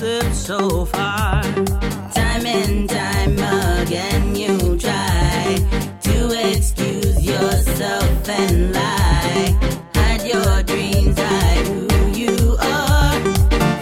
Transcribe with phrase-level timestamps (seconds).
[0.00, 1.42] so far.
[2.14, 3.36] Time and time
[3.82, 5.58] again you try
[6.00, 9.54] to excuse yourself and lie.
[9.94, 13.20] Hide your dreams, hide who you are.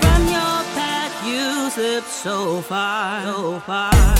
[0.03, 4.17] From your path you slip so far, so far,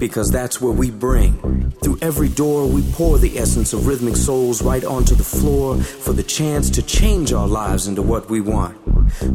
[0.00, 1.70] because that's where we bring.
[1.82, 6.12] Through every door, we pour the essence of rhythmic souls right onto the floor for
[6.12, 8.76] the chance to change our lives into what we want.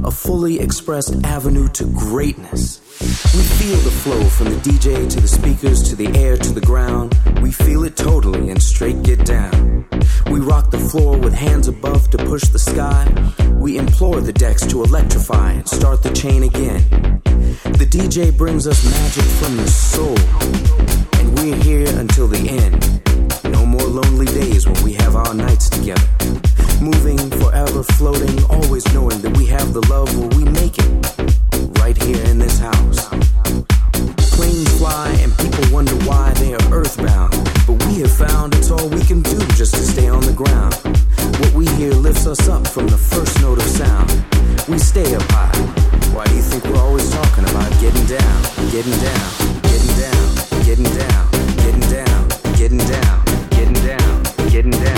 [0.03, 2.81] A fully expressed avenue to greatness.
[3.36, 6.62] We feel the flow from the DJ to the speakers to the air to the
[6.62, 7.15] ground.
[7.41, 9.86] We feel it totally and straight get down.
[10.31, 13.05] We rock the floor with hands above to push the sky.
[13.60, 17.22] We implore the decks to electrify and start the chain again.
[17.45, 20.17] The DJ brings us magic from the soul,
[21.19, 23.53] and we're here until the end.
[23.53, 26.07] No more lonely days when we have our nights together.
[26.81, 31.79] Moving, forever floating, always knowing that we have the love where we make it.
[31.79, 33.05] Right here in this house.
[34.35, 37.31] Planes fly and people wonder why they are earthbound.
[37.67, 40.73] But we have found it's all we can do just to stay on the ground.
[41.39, 44.09] What we hear lifts us up from the first note of sound.
[44.67, 45.94] We stay up high.
[46.15, 48.41] Why do you think we're always talking about getting down,
[48.72, 49.31] getting down,
[49.63, 54.94] getting down, getting down, getting down, getting down, getting down, getting down?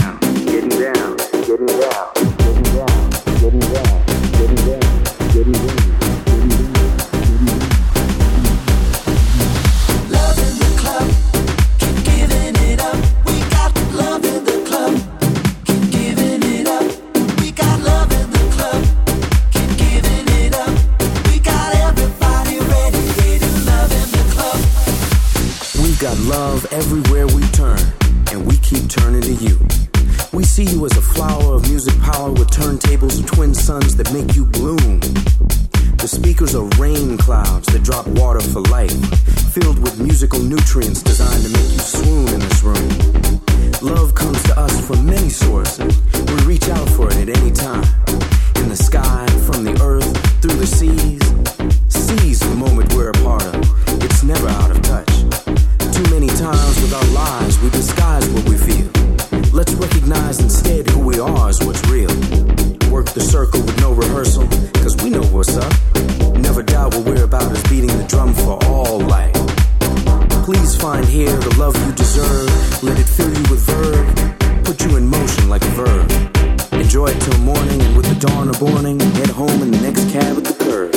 [75.60, 76.74] Like a verb.
[76.74, 80.10] Enjoy it till morning, and with the dawn of morning, head home in the next
[80.12, 80.94] cab at the curb.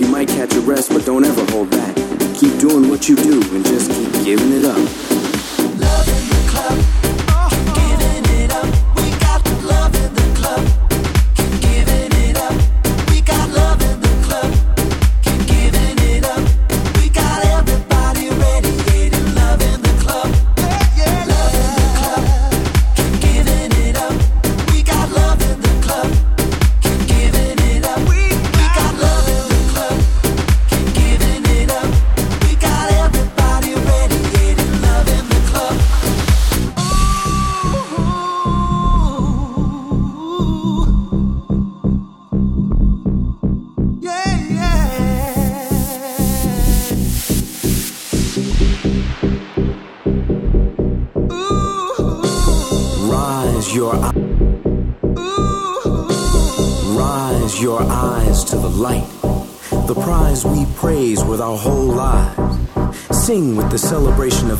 [0.00, 1.94] You might catch a rest, but don't ever hold back.
[2.34, 4.78] Keep doing what you do and just keep giving it up.
[5.78, 7.03] Love in the club.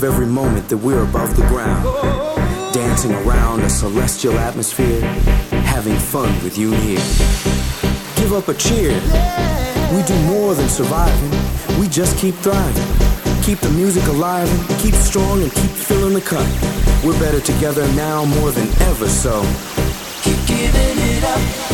[0.05, 1.83] Every moment that we're above the ground.
[2.75, 5.01] Dancing around a celestial atmosphere,
[5.65, 7.01] having fun with you here.
[8.17, 8.93] Give up a cheer.
[9.95, 11.31] We do more than surviving,
[11.81, 13.43] we just keep thriving.
[13.43, 16.47] Keep the music alive and keep strong and keep filling the cup.
[17.05, 19.43] We're better together now more than ever, so
[20.23, 21.74] keep giving it up.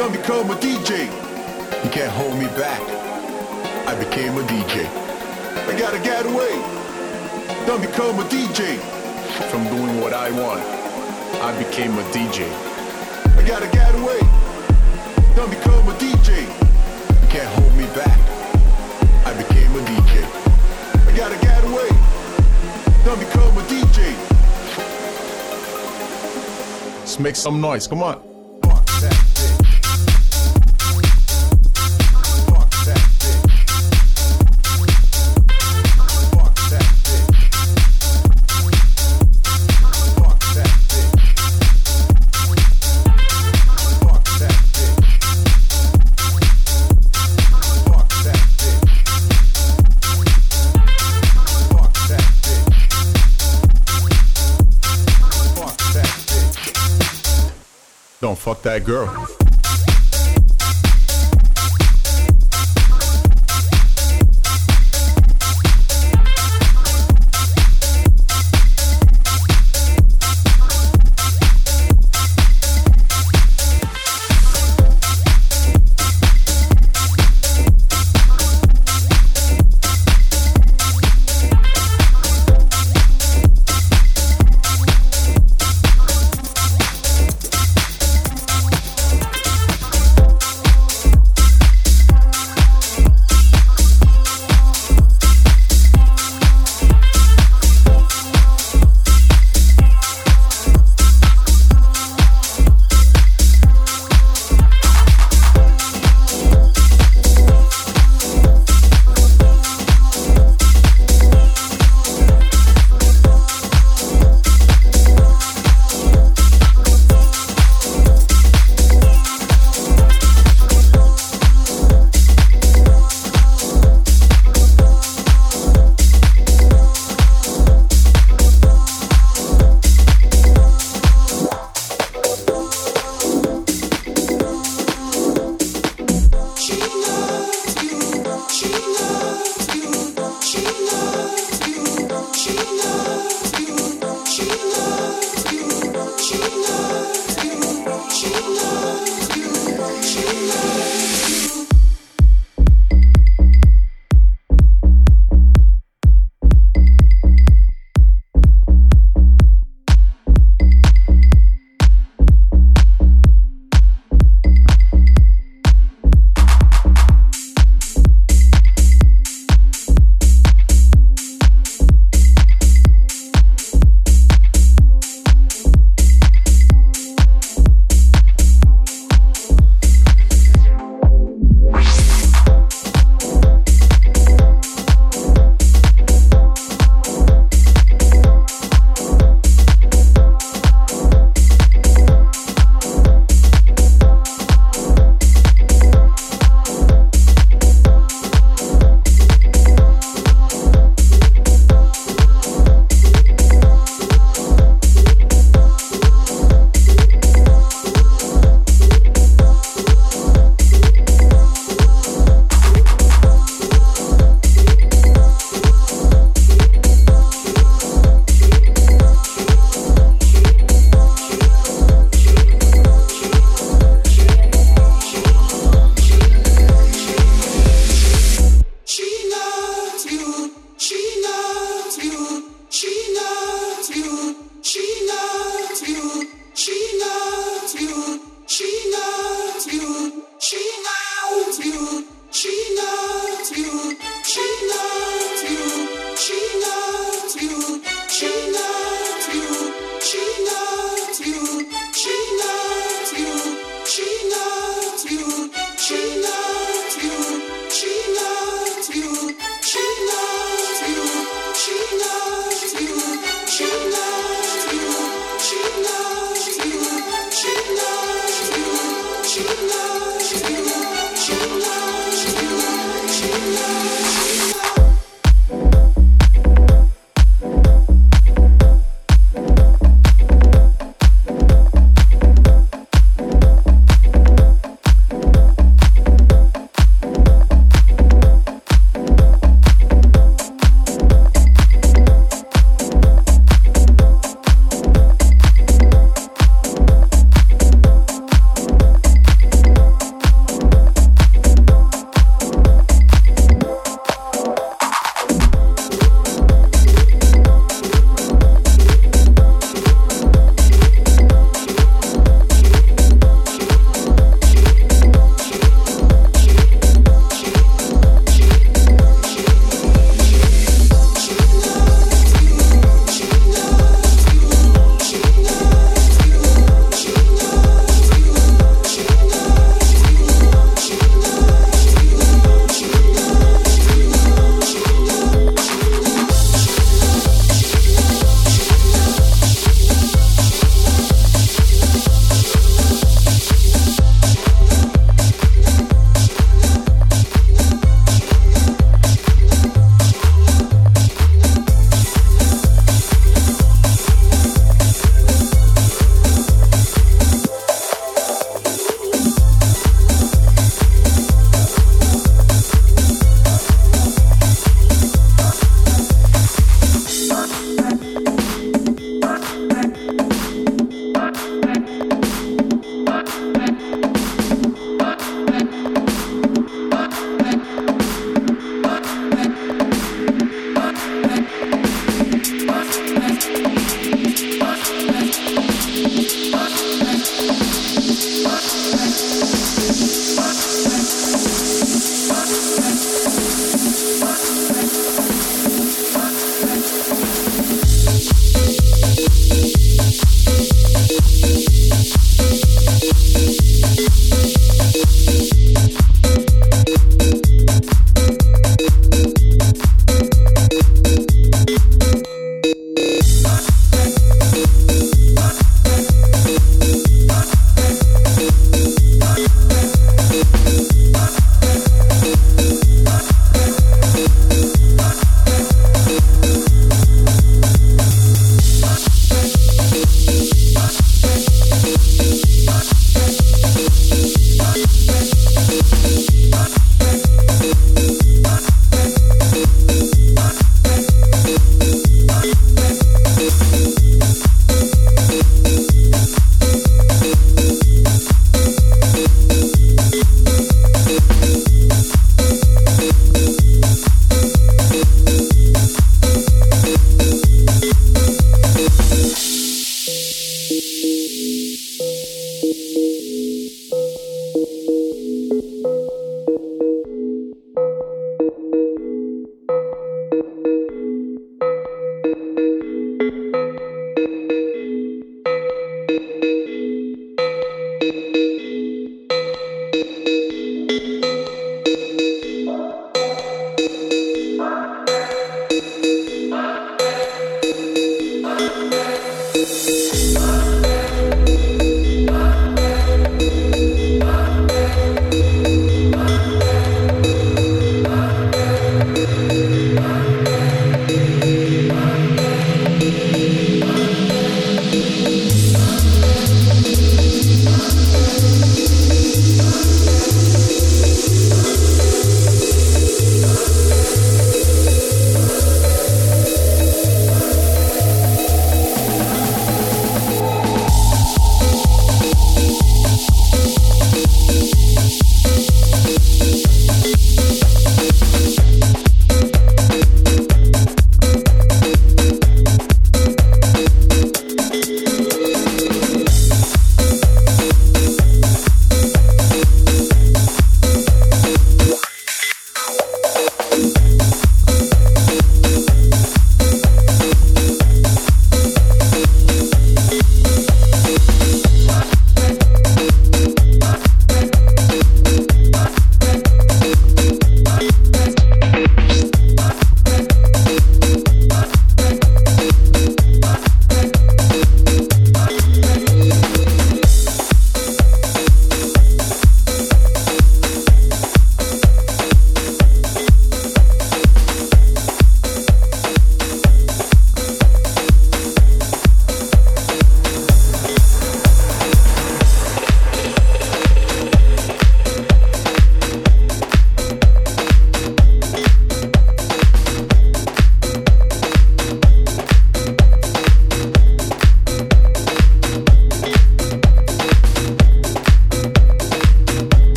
[0.00, 1.12] Don't become a DJ.
[1.84, 2.80] You can't hold me back.
[3.86, 4.88] I became a DJ.
[5.68, 6.56] I gotta get away.
[7.66, 8.78] Don't become a DJ
[9.50, 10.62] from doing what I want.
[11.42, 12.48] I became a DJ.
[13.36, 14.20] I gotta get away.
[15.36, 16.48] Don't become a DJ.
[17.20, 18.18] You can't hold me back.
[19.26, 20.24] I became a DJ.
[21.08, 21.90] I gotta get away.
[23.04, 24.16] Don't become a DJ.
[27.00, 27.86] Let's make some noise.
[27.86, 28.29] Come on.
[58.70, 59.39] That girl.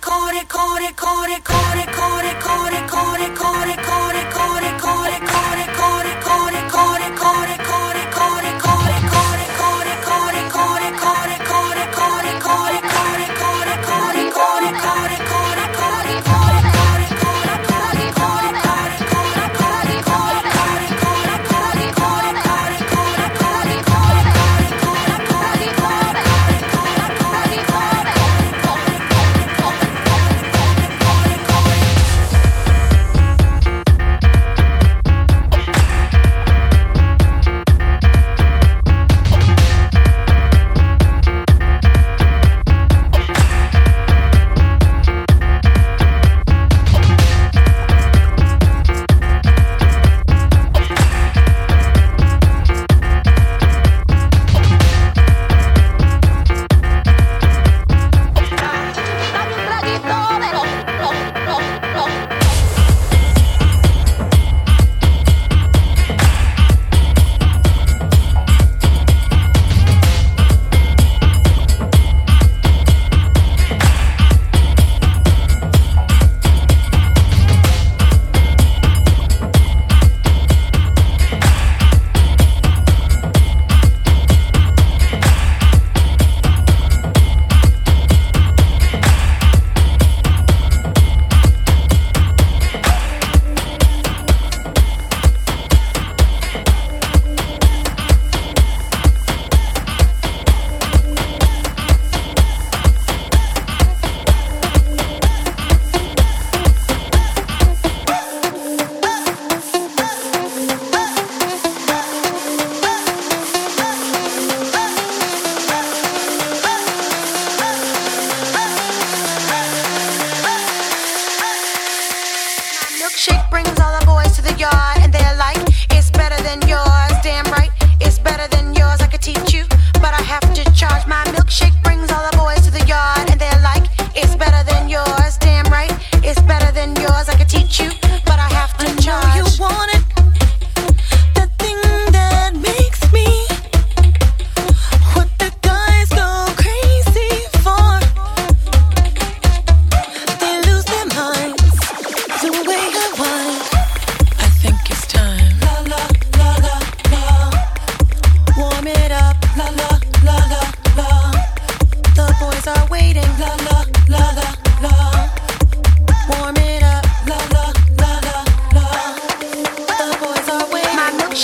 [0.00, 2.83] core, core, core, core, core, core, core.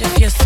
[0.00, 0.45] if you're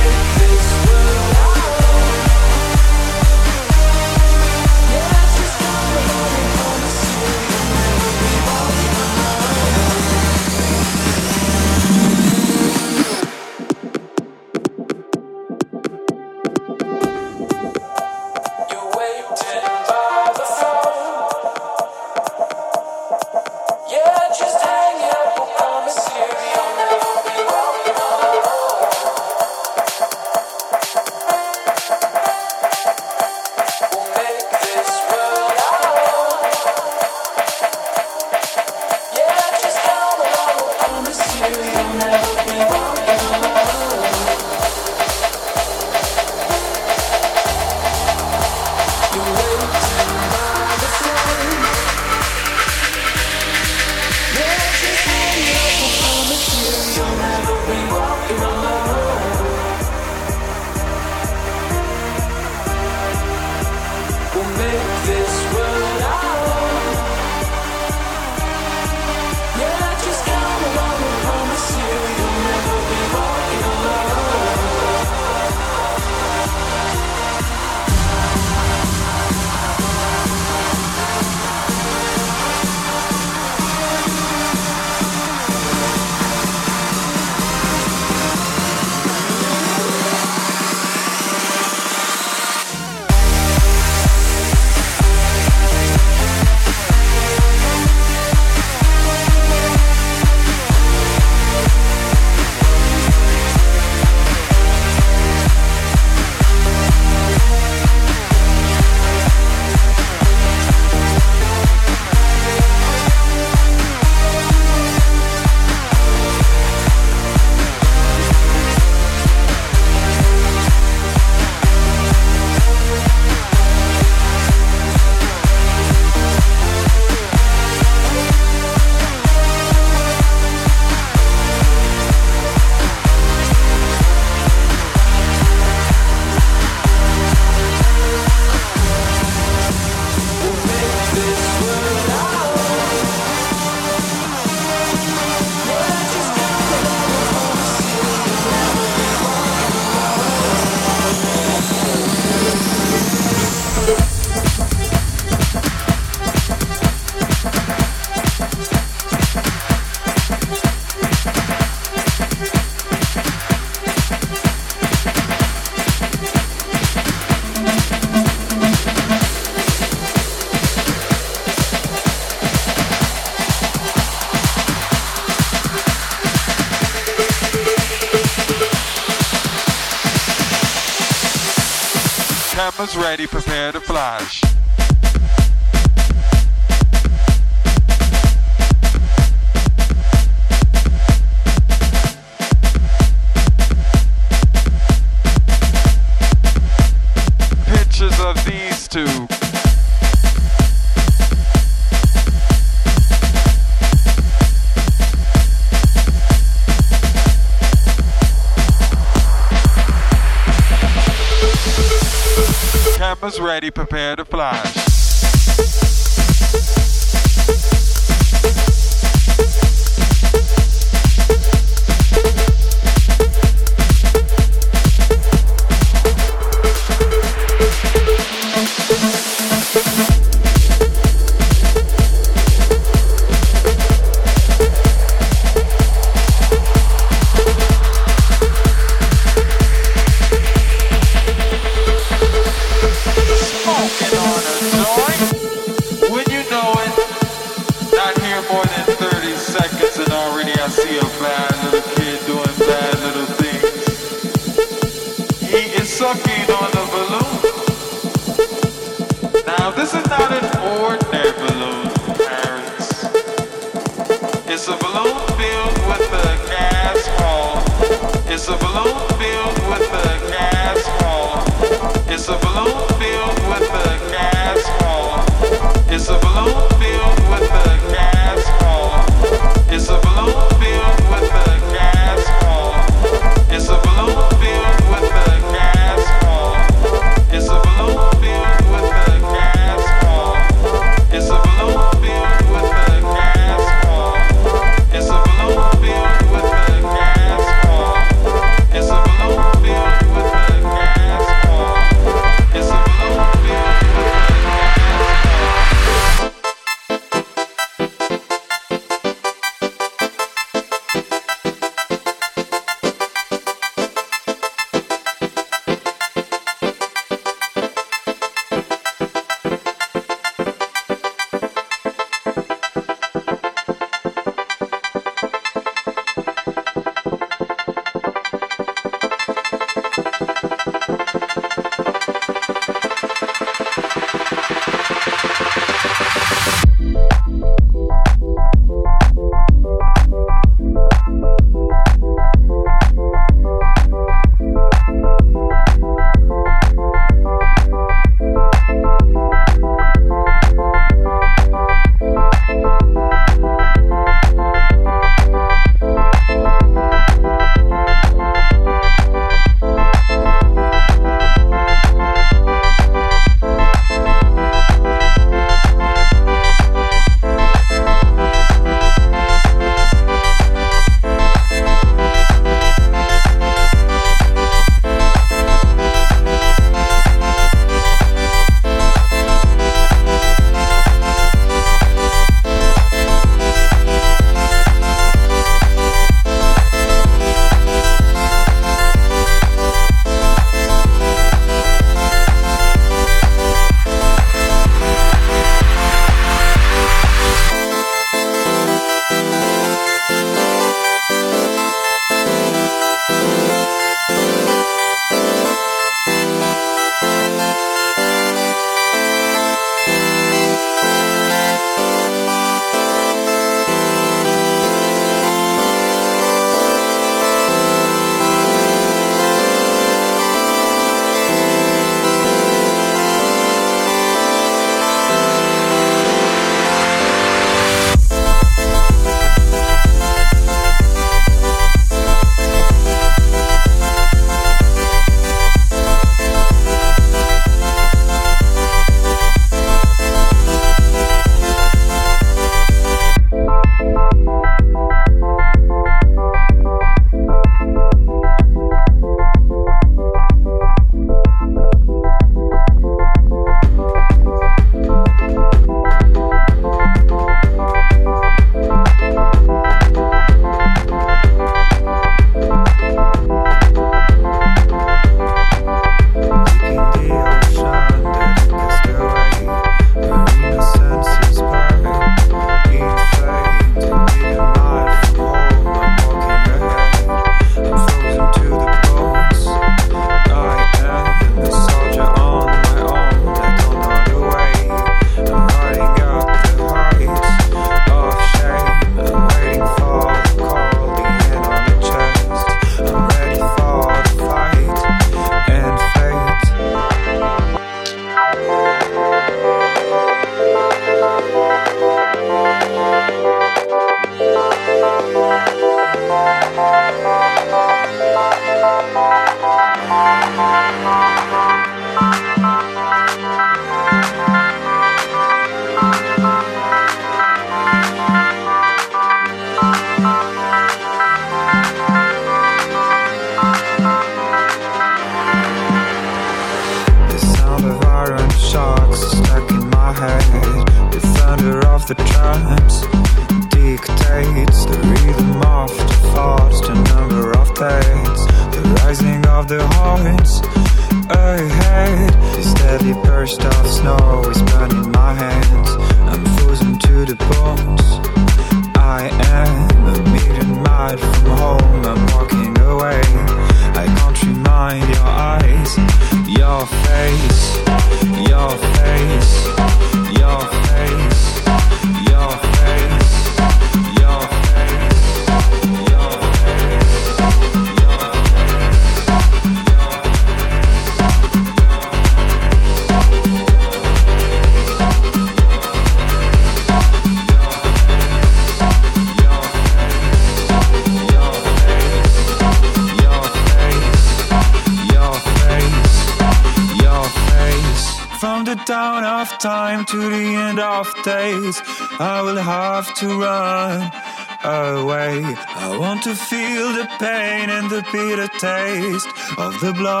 [599.61, 600.00] the blood